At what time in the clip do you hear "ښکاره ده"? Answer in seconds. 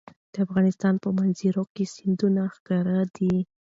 2.55-3.31